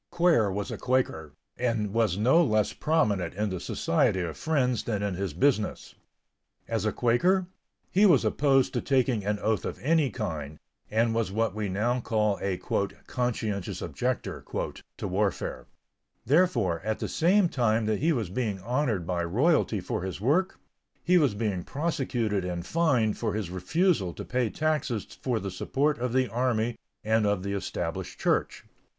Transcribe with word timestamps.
Quare 0.09 0.51
was 0.51 0.71
a 0.71 0.79
Quaker, 0.79 1.33
and 1.59 1.93
was 1.93 2.17
no 2.17 2.43
less 2.43 2.73
prominent 2.73 3.35
in 3.35 3.51
the 3.51 3.59
Society 3.59 4.21
of 4.21 4.35
Friends 4.35 4.85
than 4.85 5.03
in 5.03 5.13
his 5.13 5.31
business. 5.31 5.93
As 6.67 6.85
a 6.85 6.91
Quaker, 6.91 7.45
he 7.91 8.07
was 8.07 8.25
opposed 8.25 8.73
to 8.73 8.81
taking 8.81 9.23
an 9.23 9.37
oath 9.43 9.63
of 9.63 9.77
any 9.79 10.09
kind, 10.09 10.57
and 10.89 11.13
was 11.13 11.31
what 11.31 11.53
we 11.53 11.69
now 11.69 11.99
call 12.01 12.39
a 12.41 12.57
"conscientious 13.05 13.79
objector" 13.79 14.43
to 14.97 15.07
warfare. 15.07 15.67
Therefore, 16.25 16.81
at 16.83 16.97
the 16.97 17.07
same 17.07 17.47
time 17.47 17.85
that 17.85 17.99
he 17.99 18.11
was 18.11 18.31
being 18.31 18.59
honored 18.61 19.05
by 19.05 19.23
royalty 19.23 19.79
for 19.79 20.01
his 20.01 20.19
work, 20.19 20.57
he 21.03 21.19
was 21.19 21.35
being 21.35 21.61
prosecuted 21.61 22.43
and 22.43 22.65
fined 22.65 23.19
for 23.19 23.35
his 23.35 23.51
refusal 23.51 24.15
to 24.15 24.25
pay 24.25 24.49
taxes 24.49 25.05
for 25.21 25.39
the 25.39 25.51
support 25.51 25.99
of 25.99 26.11
the 26.11 26.27
army 26.29 26.79
and 27.03 27.27
of 27.27 27.43
the 27.43 27.53
Established 27.53 28.17
Church. 28.19 28.65